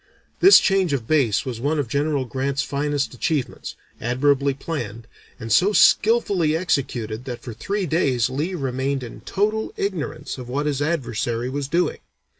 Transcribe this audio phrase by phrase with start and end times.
[0.39, 5.05] This change of base was one of General Grant's finest achievements, admirably planned,
[5.39, 10.65] and so skilfully executed that for three days Lee remained in total ignorance of what
[10.65, 11.99] his adversary was doing.